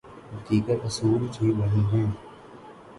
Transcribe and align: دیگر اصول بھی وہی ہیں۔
دیگر 0.49 0.77
اصول 0.85 1.27
بھی 1.39 1.51
وہی 1.51 1.83
ہیں۔ 1.91 2.07